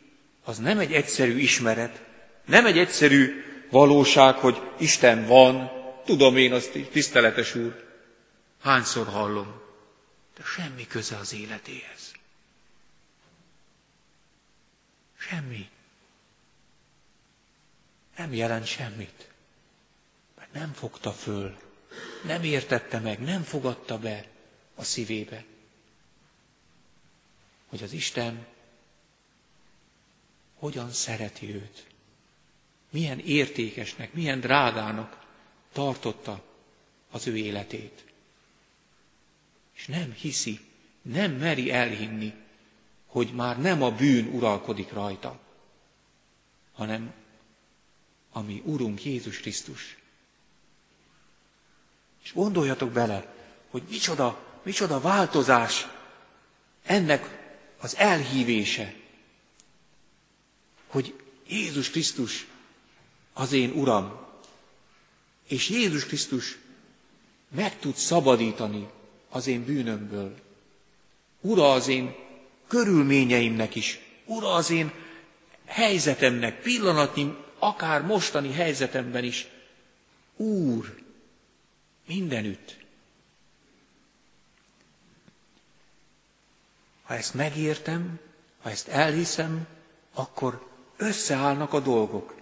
az 0.44 0.58
nem 0.58 0.80
egy 0.80 0.94
egyszerű 0.94 1.38
ismeret, 1.38 2.02
nem 2.46 2.66
egy 2.66 2.78
egyszerű 2.78 3.44
valóság, 3.70 4.36
hogy 4.36 4.62
Isten 4.78 5.26
van, 5.26 5.82
Tudom 6.06 6.38
én 6.38 6.54
azt, 6.54 6.72
tiszteletes 6.92 7.56
úr, 7.56 7.86
hányszor 8.62 9.08
hallom, 9.08 9.62
de 10.38 10.44
semmi 10.44 10.88
köze 10.88 11.18
az 11.18 11.34
életéhez. 11.34 12.12
Semmi. 15.18 15.70
Nem 18.18 18.34
jelent 18.34 18.66
semmit. 18.66 19.30
Mert 20.38 20.54
nem 20.54 20.74
fogta 20.74 21.12
föl, 21.12 21.58
nem 22.24 22.44
értette 22.44 23.00
meg, 23.00 23.20
nem 23.20 23.44
fogadta 23.44 23.98
be 23.98 24.28
a 24.76 24.84
szívébe, 24.84 25.44
hogy 27.68 27.84
az 27.84 27.94
Isten 27.94 28.46
hogyan 30.64 30.92
szereti 30.92 31.54
őt. 31.54 31.86
Milyen 32.90 33.20
értékesnek, 33.20 34.14
milyen 34.14 34.40
drágának 34.40 35.26
tartotta 35.72 36.44
az 37.12 37.28
ő 37.28 37.38
életét. 37.38 38.04
És 39.74 39.86
nem 39.88 40.14
hiszi, 40.14 40.60
nem 41.02 41.32
meri 41.32 41.72
elhinni, 41.72 42.34
hogy 43.06 43.34
már 43.34 43.62
nem 43.62 43.84
a 43.84 43.92
bűn 43.92 44.26
uralkodik 44.28 44.92
rajta, 44.92 45.40
hanem 46.74 47.14
ami 48.32 48.62
Urunk 48.66 49.04
Jézus 49.04 49.40
Krisztus. 49.40 49.98
És 52.24 52.34
gondoljatok 52.34 52.92
bele, 52.92 53.34
hogy 53.70 53.84
micsoda, 53.90 54.60
micsoda 54.62 55.00
változás 55.00 55.88
ennek 56.84 57.54
az 57.78 57.96
elhívése, 57.96 59.02
hogy 60.94 61.14
Jézus 61.48 61.90
Krisztus 61.90 62.48
az 63.34 63.52
én 63.52 63.72
Uram, 63.72 64.20
és 65.48 65.70
Jézus 65.70 66.06
Krisztus 66.06 66.58
meg 67.56 67.80
tud 67.80 67.96
szabadítani 67.96 68.88
az 69.30 69.48
én 69.48 69.64
bűnömből. 69.64 70.36
Ura 71.42 71.72
az 71.72 71.88
én 71.88 72.16
körülményeimnek 72.68 73.76
is, 73.76 74.00
ura 74.26 74.54
az 74.54 74.70
én 74.70 74.92
helyzetemnek, 75.66 76.62
pillanatnyi, 76.62 77.36
akár 77.60 78.02
mostani 78.02 78.52
helyzetemben 78.52 79.24
is. 79.24 79.48
Úr, 80.36 81.04
mindenütt. 82.08 82.78
Ha 87.04 87.14
ezt 87.14 87.34
megértem, 87.34 88.20
ha 88.62 88.70
ezt 88.70 88.88
elhiszem, 88.88 89.68
akkor 90.14 90.73
összeállnak 90.98 91.74
a 91.74 91.80
dolgok. 91.80 92.36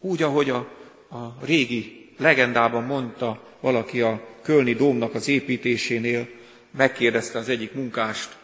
Úgy, 0.00 0.22
ahogy 0.22 0.50
a, 0.50 0.56
a 1.08 1.36
régi 1.44 2.12
legendában 2.18 2.84
mondta 2.84 3.42
valaki 3.60 4.00
a 4.00 4.20
Kölni 4.42 4.74
Dómnak 4.74 5.14
az 5.14 5.28
építésénél, 5.28 6.28
megkérdezte 6.70 7.38
az 7.38 7.48
egyik 7.48 7.72
munkást, 7.72 8.36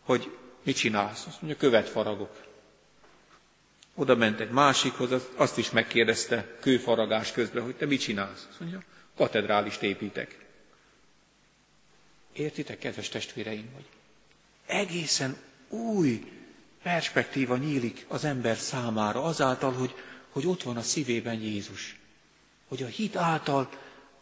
hogy 0.00 0.36
mit 0.62 0.76
csinálsz? 0.76 1.26
Azt 1.26 1.42
mondja, 1.42 1.58
követ 1.60 1.88
faragok. 1.88 2.46
Oda 3.94 4.16
ment 4.16 4.40
egy 4.40 4.50
másikhoz, 4.50 5.22
azt 5.34 5.58
is 5.58 5.70
megkérdezte 5.70 6.56
kőfaragás 6.60 7.32
közben, 7.32 7.62
hogy 7.64 7.74
te 7.76 7.86
mit 7.86 8.00
csinálsz? 8.00 8.46
Azt 8.50 8.60
mondja, 8.60 8.82
katedrálist 9.16 9.82
építek. 9.82 10.38
Értitek, 12.32 12.78
kedves 12.78 13.08
testvéreim, 13.08 13.68
hogy 13.74 13.84
egészen 14.66 15.36
új 15.68 16.37
perspektíva 16.82 17.56
nyílik 17.56 18.04
az 18.08 18.24
ember 18.24 18.56
számára 18.56 19.22
azáltal, 19.22 19.72
hogy, 19.72 19.94
hogy 20.30 20.46
ott 20.46 20.62
van 20.62 20.76
a 20.76 20.82
szívében 20.82 21.40
Jézus. 21.40 21.98
Hogy 22.68 22.82
a 22.82 22.86
hit 22.86 23.16
által 23.16 23.68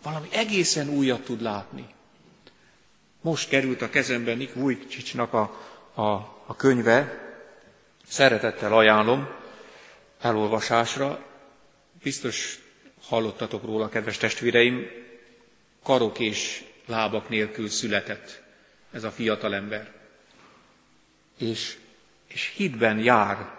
valami 0.03 0.29
egészen 0.31 0.89
újat 0.89 1.25
tud 1.25 1.43
látni. 1.43 1.87
Most 3.21 3.49
került 3.49 3.83
a 3.83 3.91
kezembe 3.91 4.35
Nick 4.35 4.55
Vujcsicsnak 4.55 5.33
a, 5.33 5.41
a, 5.95 6.03
a 6.47 6.57
könyve, 6.57 7.25
szeretettel 8.07 8.73
ajánlom 8.73 9.29
elolvasásra. 10.21 11.25
Biztos 12.03 12.59
hallottatok 13.03 13.65
róla, 13.65 13.89
kedves 13.89 14.17
testvéreim, 14.17 14.87
karok 15.83 16.19
és 16.19 16.65
lábak 16.87 17.29
nélkül 17.29 17.69
született 17.69 18.43
ez 18.93 19.05
a 19.05 19.11
fiatalember. 19.11 19.93
És, 21.39 21.79
és 22.37 22.53
hitben 22.57 22.99
jár. 22.99 23.51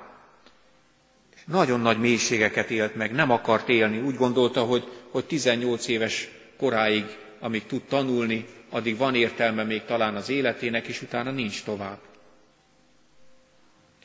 És 1.35 1.41
nagyon 1.45 1.79
nagy 1.79 1.99
mélységeket 1.99 2.69
élt 2.69 2.95
meg, 2.95 3.11
nem 3.11 3.31
akart 3.31 3.69
élni. 3.69 3.99
Úgy 3.99 4.15
gondolta, 4.15 4.63
hogy, 4.63 4.87
hogy 5.11 5.25
18 5.25 5.87
éves 5.87 6.29
koráig, 6.57 7.17
amíg 7.39 7.65
tud 7.65 7.81
tanulni, 7.81 8.45
addig 8.69 8.97
van 8.97 9.15
értelme 9.15 9.63
még 9.63 9.85
talán 9.85 10.15
az 10.15 10.29
életének, 10.29 10.87
és 10.87 11.01
utána 11.01 11.31
nincs 11.31 11.63
tovább. 11.63 11.99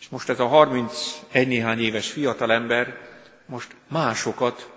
És 0.01 0.09
most 0.09 0.29
ez 0.29 0.41
a 0.41 0.47
31 0.47 1.49
néhány 1.49 1.81
éves 1.81 2.11
fiatalember 2.11 2.99
most 3.47 3.77
másokat 3.89 4.71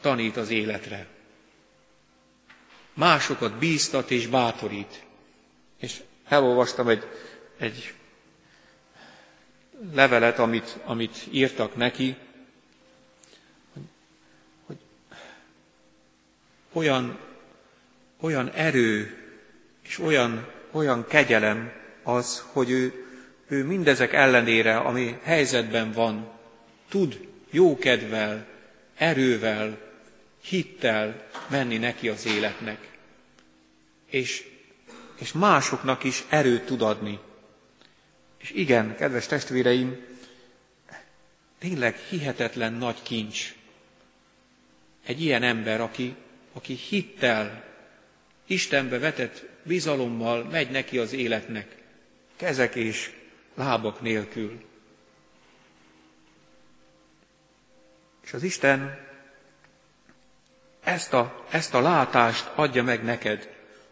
tanít 0.00 0.36
az 0.36 0.50
életre. 0.50 1.06
Másokat 2.94 3.58
bíztat 3.58 4.10
és 4.10 4.26
bátorít. 4.26 5.04
És 5.80 6.02
elolvastam 6.28 6.88
egy, 6.88 7.04
egy 7.58 7.94
levelet, 9.92 10.38
amit, 10.38 10.78
amit 10.84 11.16
írtak 11.30 11.76
neki, 11.76 12.16
hogy, 13.72 13.82
hogy 14.66 14.76
olyan, 16.72 17.18
olyan 18.20 18.50
erő 18.50 19.20
és 19.82 19.98
olyan, 19.98 20.46
olyan 20.70 21.06
kegyelem 21.06 21.72
az, 22.02 22.44
hogy 22.52 22.70
ő, 22.70 23.06
ő 23.48 23.64
mindezek 23.64 24.12
ellenére, 24.12 24.76
ami 24.76 25.18
helyzetben 25.22 25.92
van, 25.92 26.30
tud 26.88 27.28
jókedvel, 27.50 28.46
erővel, 28.94 29.78
hittel 30.40 31.26
menni 31.48 31.76
neki 31.76 32.08
az 32.08 32.26
életnek. 32.26 32.88
És, 34.06 34.48
és 35.18 35.32
másoknak 35.32 36.04
is 36.04 36.24
erőt 36.28 36.66
tud 36.66 36.82
adni. 36.82 37.18
És 38.46 38.52
igen, 38.54 38.96
kedves 38.96 39.26
testvéreim, 39.26 40.04
tényleg 41.58 41.96
hihetetlen 41.96 42.72
nagy 42.72 43.02
kincs. 43.02 43.54
Egy 45.06 45.20
ilyen 45.22 45.42
ember, 45.42 45.80
aki, 45.80 46.14
aki 46.52 46.74
hittel, 46.74 47.64
Istenbe 48.46 48.98
vetett 48.98 49.44
bizalommal 49.62 50.44
megy 50.44 50.70
neki 50.70 50.98
az 50.98 51.12
életnek, 51.12 51.76
kezek 52.36 52.74
és 52.74 53.12
lábak 53.54 54.00
nélkül. 54.00 54.64
És 58.24 58.32
az 58.32 58.42
Isten 58.42 58.98
ezt 60.84 61.12
a, 61.12 61.44
ezt 61.50 61.74
a 61.74 61.80
látást 61.80 62.50
adja 62.54 62.82
meg 62.82 63.04
neked, 63.04 63.48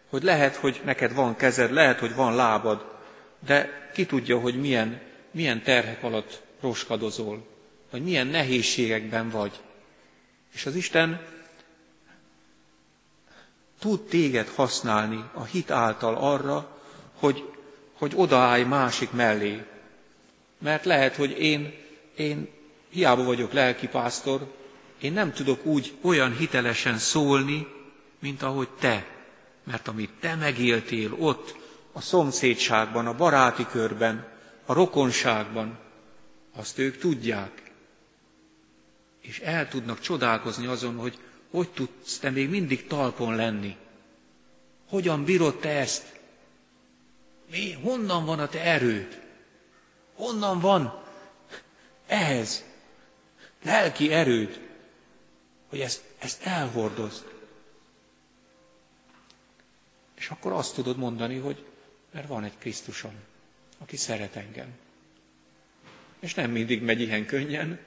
hogy 0.09 0.23
lehet, 0.23 0.55
hogy 0.55 0.81
neked 0.85 1.13
van 1.13 1.35
kezed, 1.35 1.71
lehet, 1.71 1.99
hogy 1.99 2.15
van 2.15 2.35
lábad, 2.35 2.94
de 3.39 3.89
ki 3.93 4.05
tudja, 4.05 4.39
hogy 4.39 4.59
milyen, 4.59 5.01
milyen 5.31 5.63
terhek 5.63 6.03
alatt 6.03 6.41
roskadozol, 6.61 7.47
vagy 7.91 8.03
milyen 8.03 8.27
nehézségekben 8.27 9.29
vagy. 9.29 9.51
És 10.53 10.65
az 10.65 10.75
Isten 10.75 11.21
tud 13.79 14.01
téged 14.01 14.47
használni 14.47 15.23
a 15.33 15.43
hit 15.43 15.71
által 15.71 16.15
arra, 16.15 16.79
hogy, 17.13 17.49
hogy 17.93 18.11
odaállj 18.15 18.63
másik 18.63 19.11
mellé. 19.11 19.63
Mert 20.57 20.85
lehet, 20.85 21.15
hogy 21.15 21.39
én, 21.39 21.73
én 22.15 22.49
hiába 22.89 23.23
vagyok 23.23 23.53
lelkipásztor, 23.53 24.53
én 25.01 25.13
nem 25.13 25.33
tudok 25.33 25.65
úgy 25.65 25.93
olyan 26.01 26.37
hitelesen 26.37 26.97
szólni, 26.97 27.67
mint 28.19 28.41
ahogy 28.43 28.69
te. 28.69 29.05
Mert 29.63 29.87
amit 29.87 30.11
te 30.19 30.35
megéltél 30.35 31.13
ott, 31.19 31.55
a 31.95 32.01
szomszédságban, 32.01 33.07
a 33.07 33.15
baráti 33.15 33.65
körben, 33.65 34.27
a 34.65 34.73
rokonságban, 34.73 35.77
azt 36.55 36.77
ők 36.77 36.97
tudják. 36.97 37.71
És 39.21 39.39
el 39.39 39.67
tudnak 39.67 39.99
csodálkozni 39.99 40.65
azon, 40.65 40.95
hogy 40.95 41.19
hogy 41.51 41.69
tudsz 41.69 42.17
te 42.17 42.29
még 42.29 42.49
mindig 42.49 42.87
talpon 42.87 43.35
lenni. 43.35 43.77
Hogyan 44.89 45.23
bírod 45.23 45.59
te 45.59 45.69
ezt? 45.69 46.19
Mi, 47.51 47.71
honnan 47.73 48.25
van 48.25 48.39
a 48.39 48.47
te 48.47 48.61
erőd? 48.61 49.21
Honnan 50.15 50.59
van 50.59 51.01
ehhez 52.07 52.63
lelki 53.63 54.11
erőd? 54.11 54.65
hogy 55.75 55.83
ezt, 55.83 56.03
ezt 56.19 56.43
elhordozd. 56.43 57.23
És 60.15 60.29
akkor 60.29 60.51
azt 60.51 60.73
tudod 60.73 60.97
mondani, 60.97 61.37
hogy 61.37 61.64
mert 62.15 62.27
van 62.27 62.43
egy 62.43 62.57
Krisztusom, 62.57 63.13
aki 63.77 63.97
szeret 63.97 64.35
engem. 64.35 64.67
És 66.19 66.33
nem 66.33 66.51
mindig 66.51 66.81
megy 66.81 67.01
ilyen 67.01 67.25
könnyen, 67.25 67.79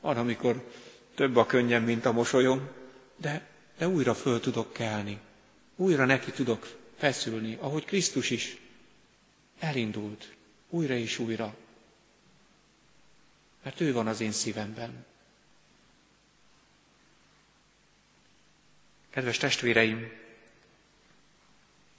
van, 0.00 0.16
amikor 0.16 0.70
több 1.14 1.36
a 1.36 1.46
könnyen, 1.46 1.82
mint 1.82 2.04
a 2.04 2.12
mosolyom, 2.12 2.68
de, 3.16 3.46
de 3.78 3.88
újra 3.88 4.14
föl 4.14 4.40
tudok 4.40 4.72
kelni, 4.72 5.18
újra 5.76 6.04
neki 6.04 6.30
tudok 6.30 6.76
feszülni, 6.96 7.56
ahogy 7.60 7.84
Krisztus 7.84 8.30
is 8.30 8.56
elindult, 9.58 10.34
újra 10.68 10.94
és 10.94 11.18
újra. 11.18 11.56
Mert 13.62 13.80
ő 13.80 13.92
van 13.92 14.06
az 14.06 14.20
én 14.20 14.32
szívemben. 14.32 15.06
Kedves 19.10 19.36
testvéreim, 19.36 20.12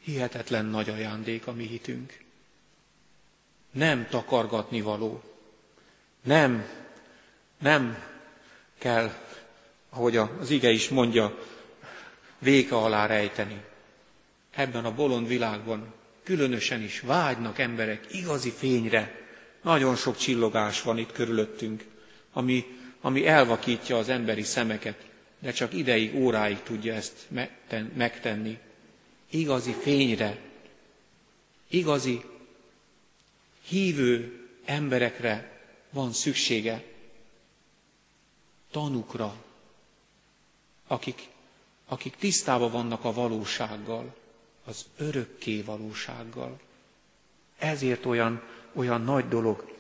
hihetetlen 0.10 0.66
nagy 0.66 0.90
ajándék 0.90 1.48
a 1.48 1.52
mi 1.54 1.68
hitünk. 1.68 2.18
nem 3.72 4.08
takargatni 4.10 4.82
való. 4.82 5.24
Nem, 6.24 6.66
nem 7.58 8.04
kell, 8.78 9.12
ahogy 9.90 10.18
az 10.18 10.50
ige 10.50 10.70
is 10.70 10.90
mondja, 10.90 11.38
véka 12.40 12.84
alá 12.84 13.06
rejteni. 13.06 13.62
Ebben 14.52 14.86
a 14.86 14.94
bolond 14.94 15.28
világban 15.28 15.94
különösen 16.24 16.82
is 16.82 17.00
vágynak 17.00 17.60
emberek 17.60 18.14
igazi 18.14 18.52
fényre. 18.52 19.16
Nagyon 19.62 19.96
sok 19.96 20.18
csillogás 20.18 20.82
van 20.82 20.98
itt 20.98 21.12
körülöttünk, 21.12 21.86
ami, 22.34 22.66
ami 23.02 23.28
elvakítja 23.28 23.98
az 23.98 24.10
emberi 24.10 24.44
szemeket, 24.44 25.06
de 25.40 25.52
csak 25.52 25.74
ideig, 25.74 26.16
óráig 26.16 26.62
tudja 26.64 26.94
ezt 26.94 27.28
megtenni. 27.96 28.60
Igazi 29.30 29.72
fényre, 29.72 30.40
igazi 31.68 32.22
hívő 33.68 34.40
emberekre 34.66 35.62
van 35.90 36.12
szüksége, 36.14 36.84
tanukra, 38.72 39.36
akik, 40.88 41.28
akik 41.88 42.16
tisztában 42.16 42.72
vannak 42.72 43.04
a 43.04 43.14
valósággal, 43.14 44.16
az 44.66 44.86
örökké 44.98 45.62
valósággal. 45.62 46.60
Ezért 47.58 48.06
olyan, 48.06 48.42
olyan 48.74 49.02
nagy 49.02 49.28
dolog 49.28 49.76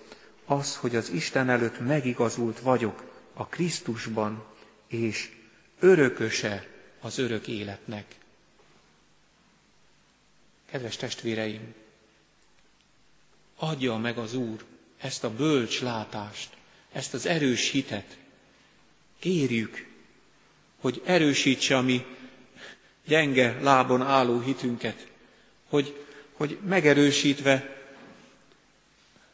az, 0.46 0.76
hogy 0.76 0.96
az 0.96 1.10
Isten 1.10 1.50
előtt 1.50 1.80
megigazult 1.80 2.60
vagyok 2.60 3.04
a 3.34 3.46
Krisztusban, 3.48 4.44
és 4.88 5.32
örököse 5.80 6.68
az 7.02 7.18
örök 7.18 7.48
életnek. 7.48 8.16
Kedves 10.71 10.95
testvéreim, 10.95 11.73
adja 13.55 13.97
meg 13.97 14.17
az 14.17 14.34
Úr 14.34 14.65
ezt 14.97 15.23
a 15.23 15.29
bölcs 15.36 15.82
látást, 15.82 16.49
ezt 16.91 17.13
az 17.13 17.25
erős 17.25 17.69
hitet. 17.69 18.17
Kérjük, 19.19 19.88
hogy 20.79 21.01
erősítse 21.05 21.77
a 21.77 21.82
mi 21.82 22.05
gyenge 23.05 23.58
lábon 23.62 24.01
álló 24.01 24.39
hitünket, 24.39 25.08
hogy, 25.69 26.05
hogy 26.34 26.58
megerősítve 26.65 27.77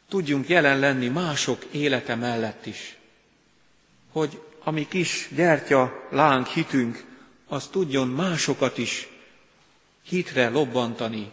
tudjunk 0.08 0.48
jelen 0.48 0.78
lenni 0.78 1.08
mások 1.08 1.64
élete 1.70 2.14
mellett 2.14 2.66
is. 2.66 2.96
Hogy 4.12 4.42
a 4.58 4.70
mi 4.70 4.88
kis 4.88 5.28
gyertya 5.34 6.06
láng 6.10 6.46
hitünk, 6.46 7.04
az 7.48 7.66
tudjon 7.66 8.08
másokat 8.08 8.78
is 8.78 9.08
hitre 10.08 10.48
lobbantani. 10.48 11.30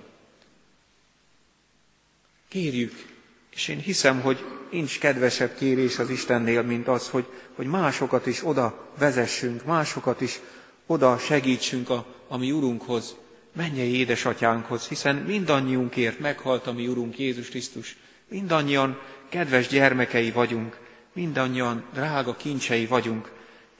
Kérjük, 2.47 3.05
és 3.49 3.67
én 3.67 3.79
hiszem, 3.79 4.21
hogy 4.21 4.45
nincs 4.71 4.99
kedvesebb 4.99 5.55
kérés 5.55 5.99
az 5.99 6.09
Istennél, 6.09 6.61
mint 6.61 6.87
az, 6.87 7.09
hogy, 7.09 7.25
hogy 7.55 7.65
másokat 7.65 8.25
is 8.25 8.45
oda 8.45 8.91
vezessünk, 8.97 9.65
másokat 9.65 10.21
is 10.21 10.39
oda 10.85 11.17
segítsünk 11.17 11.89
a, 11.89 12.05
a 12.27 12.37
mi 12.37 12.51
Urunkhoz, 12.51 13.15
mennyei 13.55 13.95
édesatyánkhoz, 13.97 14.87
hiszen 14.87 15.15
mindannyiunkért 15.15 16.19
meghalt 16.19 16.67
a 16.67 16.73
mi 16.73 16.87
Urunk 16.87 17.19
Jézus 17.19 17.49
Krisztus. 17.49 17.97
Mindannyian 18.27 18.99
kedves 19.29 19.67
gyermekei 19.67 20.31
vagyunk, 20.31 20.79
mindannyian 21.13 21.83
drága 21.93 22.35
kincsei 22.35 22.85
vagyunk, 22.85 23.31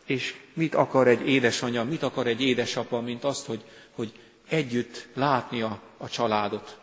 és 0.05 0.35
mit 0.53 0.75
akar 0.75 1.07
egy 1.07 1.27
édesanyja, 1.27 1.83
mit 1.83 2.03
akar 2.03 2.27
egy 2.27 2.41
édesapa, 2.41 3.01
mint 3.01 3.23
azt, 3.23 3.45
hogy, 3.45 3.63
hogy 3.91 4.13
együtt 4.47 5.07
látni 5.13 5.61
a, 5.61 5.81
a 5.97 6.09
családot, 6.09 6.79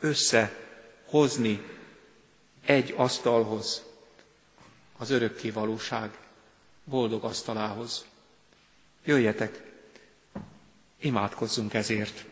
összehozni 0.00 1.62
egy 2.64 2.94
asztalhoz, 2.96 3.82
az 4.98 5.10
örökké 5.10 5.50
valóság 5.50 6.18
boldog 6.84 7.24
asztalához. 7.24 8.04
Jöjjetek, 9.04 9.62
imádkozzunk 11.00 11.74
ezért. 11.74 12.24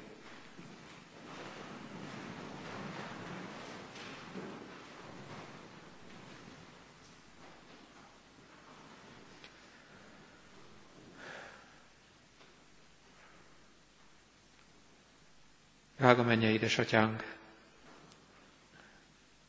Drága 16.04 16.22
menje, 16.22 16.50
édesatyánk, 16.50 17.36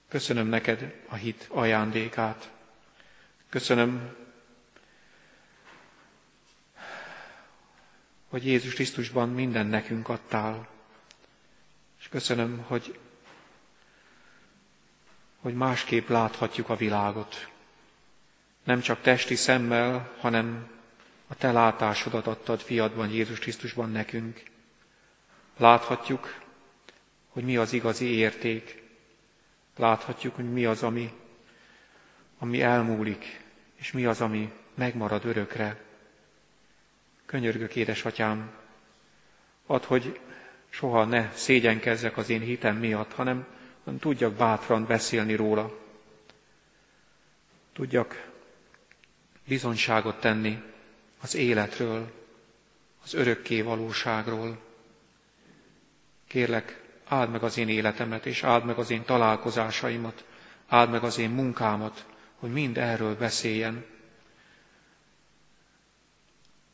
köszönöm 0.08 0.48
neked 0.48 1.02
a 1.08 1.16
hit 1.16 1.48
ajándékát. 1.50 2.52
Köszönöm, 3.50 4.16
hogy 8.30 8.46
Jézus 8.46 8.74
Krisztusban 8.74 9.30
minden 9.30 9.66
nekünk 9.66 10.10
adtál. 10.10 10.68
És 12.00 12.08
köszönöm, 12.08 12.64
hogy, 12.68 13.00
hogy 15.40 15.56
másképp 15.56 16.10
láthatjuk 16.10 16.70
a 16.70 16.76
világot. 16.76 17.50
Nem 18.64 18.80
csak 18.80 19.02
testi 19.02 19.36
szemmel, 19.36 20.16
hanem 20.20 20.70
a 21.28 21.36
te 21.36 21.52
látásodat 21.52 22.28
adtad 22.28 22.62
fiadban, 22.62 23.10
Jézus 23.10 23.40
Krisztusban 23.40 23.92
nekünk. 23.92 24.44
Láthatjuk, 25.58 26.44
hogy 27.36 27.44
mi 27.44 27.58
az 27.58 27.74
igazi 27.74 28.06
érték. 28.06 28.84
Láthatjuk, 29.76 30.36
hogy 30.36 30.52
mi 30.54 30.66
az, 30.66 30.84
ami, 30.84 31.14
ami 32.40 32.62
elmúlik, 32.62 33.42
és 33.76 33.92
mi 33.92 34.06
az, 34.06 34.22
ami 34.22 34.52
megmarad 34.74 35.26
örökre. 35.26 35.82
Könyörgök, 37.26 37.76
édesatyám, 37.76 38.52
add, 39.66 39.86
hogy 39.86 40.20
soha 40.70 41.06
ne 41.06 41.32
szégyenkezzek 41.34 42.18
az 42.18 42.30
én 42.30 42.42
hitem 42.42 42.78
miatt, 42.78 43.14
hanem, 43.14 43.46
hanem 43.84 44.00
tudjak 44.00 44.34
bátran 44.34 44.86
beszélni 44.86 45.36
róla. 45.36 45.80
Tudjak 47.74 48.32
bizonyságot 49.48 50.20
tenni 50.20 50.62
az 51.22 51.36
életről, 51.36 52.12
az 53.04 53.14
örökké 53.14 53.62
valóságról. 53.62 54.58
Kérlek, 56.28 56.84
áld 57.08 57.30
meg 57.32 57.44
az 57.44 57.58
én 57.58 57.70
életemet, 57.70 58.26
és 58.26 58.44
áld 58.44 58.66
meg 58.66 58.78
az 58.78 58.90
én 58.90 59.04
találkozásaimat, 59.04 60.26
áld 60.68 60.90
meg 60.90 61.04
az 61.04 61.18
én 61.18 61.30
munkámat, 61.30 62.06
hogy 62.36 62.52
mind 62.52 62.78
erről 62.78 63.18
beszéljen. 63.18 63.86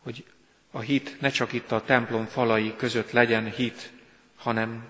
Hogy 0.04 0.26
a 0.72 0.80
hit 0.80 1.22
ne 1.22 1.30
csak 1.30 1.54
itt 1.54 1.72
a 1.72 1.84
templom 1.84 2.26
falai 2.26 2.76
között 2.76 3.12
legyen 3.12 3.52
hit, 3.52 3.92
hanem, 4.38 4.88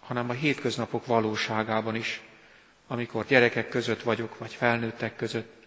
hanem 0.00 0.30
a 0.30 0.32
hétköznapok 0.32 1.06
valóságában 1.06 1.94
is, 1.94 2.20
amikor 2.86 3.26
gyerekek 3.26 3.68
között 3.68 4.02
vagyok, 4.02 4.38
vagy 4.38 4.52
felnőttek 4.52 5.16
között, 5.16 5.66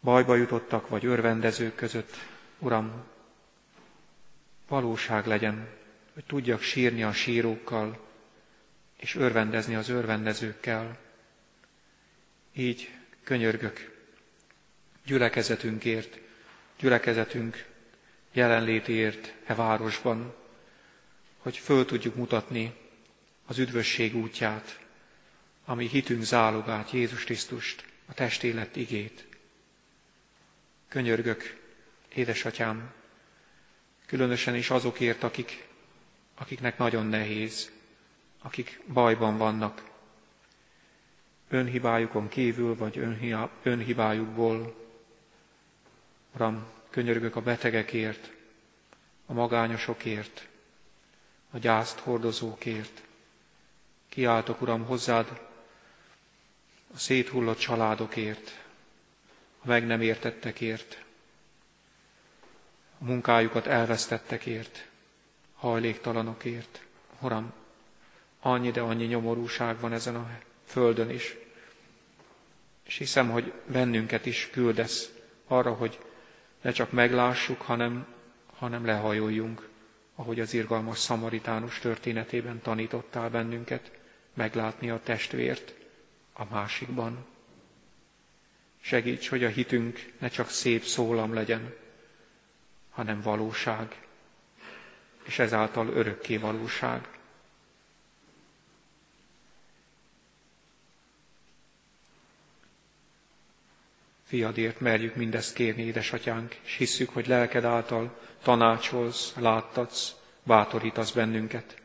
bajba 0.00 0.34
jutottak, 0.34 0.88
vagy 0.88 1.04
örvendezők 1.04 1.74
között, 1.74 2.14
Uram, 2.58 3.04
valóság 4.68 5.26
legyen, 5.26 5.68
hogy 6.16 6.24
tudjak 6.24 6.62
sírni 6.62 7.02
a 7.02 7.12
sírókkal, 7.12 8.06
és 8.96 9.14
örvendezni 9.14 9.74
az 9.74 9.88
örvendezőkkel. 9.88 10.98
Így 12.54 12.90
könyörgök 13.22 13.96
gyülekezetünkért, 15.04 16.18
gyülekezetünk 16.78 17.66
jelenlétért 18.32 19.34
e 19.46 19.54
városban, 19.54 20.34
hogy 21.38 21.56
föl 21.56 21.84
tudjuk 21.84 22.14
mutatni 22.14 22.74
az 23.46 23.58
üdvösség 23.58 24.16
útját, 24.16 24.80
ami 25.64 25.88
hitünk 25.88 26.22
zálogát, 26.22 26.90
Jézus 26.90 27.24
Krisztust, 27.24 27.84
a 28.06 28.14
testélet 28.14 28.76
igét. 28.76 29.26
Könyörgök, 30.88 31.60
édesatyám, 32.14 32.92
különösen 34.06 34.54
is 34.54 34.70
azokért, 34.70 35.22
akik, 35.22 35.66
akiknek 36.38 36.78
nagyon 36.78 37.06
nehéz, 37.06 37.70
akik 38.42 38.80
bajban 38.92 39.36
vannak, 39.36 39.90
önhibájukon 41.48 42.28
kívül, 42.28 42.76
vagy 42.76 42.98
önhibájukból. 43.62 44.74
Uram, 46.34 46.66
könyörgök 46.90 47.36
a 47.36 47.40
betegekért, 47.42 48.30
a 49.26 49.32
magányosokért, 49.32 50.46
a 51.50 51.58
gyászt 51.58 51.98
hordozókért. 51.98 53.02
Kiáltok, 54.08 54.60
Uram, 54.60 54.84
hozzád 54.84 55.40
a 56.94 56.98
széthullott 56.98 57.58
családokért, 57.58 58.64
a 59.58 59.66
meg 59.66 59.86
nem 59.86 60.00
értettekért, 60.00 61.04
a 62.98 63.04
munkájukat 63.04 63.66
elvesztettekért, 63.66 64.85
hajléktalanokért. 65.66 66.80
Uram, 67.20 67.52
annyi, 68.40 68.70
de 68.70 68.80
annyi 68.80 69.04
nyomorúság 69.04 69.80
van 69.80 69.92
ezen 69.92 70.14
a 70.16 70.30
földön 70.64 71.10
is. 71.10 71.36
És 72.84 72.96
hiszem, 72.96 73.30
hogy 73.30 73.52
bennünket 73.66 74.26
is 74.26 74.48
küldesz 74.52 75.12
arra, 75.46 75.72
hogy 75.72 75.98
ne 76.62 76.70
csak 76.70 76.92
meglássuk, 76.92 77.60
hanem, 77.62 78.06
hanem 78.56 78.84
lehajoljunk, 78.84 79.68
ahogy 80.14 80.40
az 80.40 80.54
irgalmas 80.54 80.98
szamaritánus 80.98 81.78
történetében 81.78 82.60
tanítottál 82.62 83.30
bennünket, 83.30 83.90
meglátni 84.34 84.90
a 84.90 85.00
testvért 85.02 85.74
a 86.32 86.44
másikban. 86.50 87.26
Segíts, 88.80 89.28
hogy 89.28 89.44
a 89.44 89.48
hitünk 89.48 90.12
ne 90.18 90.28
csak 90.28 90.48
szép 90.48 90.82
szólam 90.84 91.34
legyen, 91.34 91.74
hanem 92.90 93.20
valóság, 93.20 94.05
és 95.26 95.38
ezáltal 95.38 95.88
örökké 95.88 96.36
valóság. 96.36 97.08
Fiadért 104.24 104.80
merjük 104.80 105.14
mindezt 105.14 105.54
kérni, 105.54 105.82
édesatyánk, 105.82 106.54
és 106.64 106.74
hisszük, 106.76 107.08
hogy 107.08 107.26
lelked 107.26 107.64
által 107.64 108.18
tanácsolsz, 108.42 109.34
láttatsz, 109.38 110.10
bátorítasz 110.42 111.10
bennünket, 111.10 111.82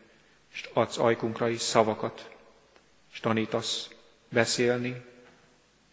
és 0.54 0.69
adsz 0.73 0.97
ajkunkra 0.97 1.49
is 1.49 1.62
szavakat, 1.62 2.30
és 3.13 3.19
tanítasz 3.19 3.89
beszélni, 4.30 5.01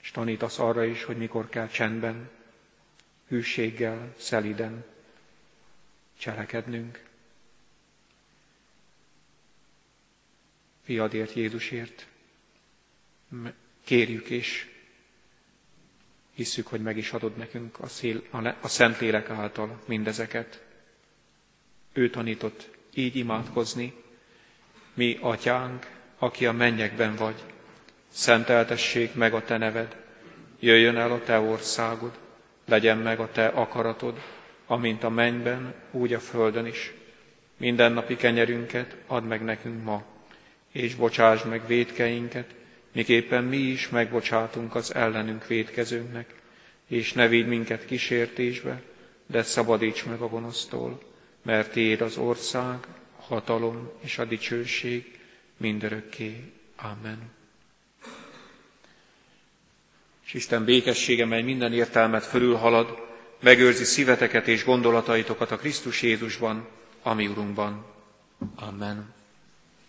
és 0.03 0.11
tanítasz 0.11 0.59
arra 0.59 0.85
is, 0.85 1.05
hogy 1.05 1.17
mikor 1.17 1.49
kell 1.49 1.69
csendben, 1.69 2.31
hűséggel, 3.29 4.15
szeliden 4.19 4.85
cselekednünk. 6.19 7.08
Fiadért, 10.89 11.33
Jézusért 11.33 12.07
kérjük 13.85 14.29
és 14.31 14.67
hisszük, 16.35 16.67
hogy 16.67 16.81
meg 16.83 16.97
is 16.97 17.13
adod 17.13 17.37
nekünk 17.37 17.79
a, 17.81 17.87
szél, 17.87 18.23
a, 18.31 18.47
a 18.61 18.69
Szentlélek 18.69 19.31
által 19.31 19.81
mindezeket. 19.87 20.65
Ő 21.93 22.11
tanított 22.11 22.69
így 22.95 23.17
imádkozni, 23.17 23.93
mi, 24.95 25.19
atyánk, 25.21 25.87
aki 26.19 26.47
a 26.47 26.53
mennyekben 26.53 27.15
vagy, 27.17 27.45
szenteltessék 28.09 29.15
meg 29.15 29.35
a 29.35 29.45
te 29.45 29.57
neved, 29.57 29.97
jöjjön 30.61 30.97
el 30.97 31.13
a 31.13 31.23
te 31.23 31.39
országod, 31.39 32.19
legyen 32.65 32.99
meg 32.99 33.21
a 33.21 33.31
te 33.33 33.47
akaratod, 33.47 34.21
amint 34.67 35.03
a 35.03 35.09
mennyben, 35.11 35.75
úgy 35.91 36.13
a 36.13 36.21
földön 36.21 36.67
is. 36.67 36.93
Mindennapi 37.57 38.17
kenyerünket 38.17 38.97
add 39.07 39.23
meg 39.23 39.45
nekünk 39.45 39.85
ma, 39.85 40.17
és 40.73 40.95
bocsáss 40.95 41.43
meg 41.43 41.67
védkeinket, 41.67 42.55
miképpen 42.93 43.45
mi 43.45 43.57
is 43.57 43.89
megbocsátunk 43.89 44.75
az 44.75 44.95
ellenünk 44.95 45.47
védkezőnknek, 45.47 46.35
és 46.87 47.13
ne 47.13 47.29
védj 47.29 47.49
minket 47.49 47.85
kísértésbe, 47.85 48.83
de 49.27 49.43
szabadíts 49.43 50.05
meg 50.05 50.21
a 50.21 50.29
gonosztól, 50.29 51.01
mert 51.43 51.73
Tiéd 51.73 52.01
az 52.01 52.17
ország, 52.17 52.87
a 53.19 53.23
hatalom 53.23 53.91
és 54.01 54.19
a 54.19 54.25
dicsőség 54.25 55.19
mindörökké. 55.57 56.53
Amen. 56.77 57.31
És 60.27 60.35
Isten 60.35 60.65
békessége, 60.65 61.25
mely 61.25 61.43
minden 61.43 61.73
értelmet 61.73 62.25
fölülhalad, 62.25 63.07
megőrzi 63.41 63.85
szíveteket 63.85 64.49
és 64.49 64.65
gondolataitokat 64.65 65.51
a 65.51 65.57
Krisztus 65.57 66.03
Jézusban, 66.03 66.69
ami 67.03 67.27
Urunkban. 67.27 67.87
Amen. 68.57 69.17